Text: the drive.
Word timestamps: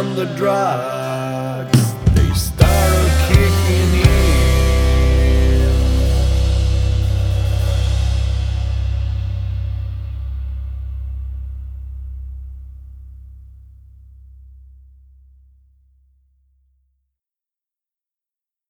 the 0.00 0.24
drive. 0.24 0.99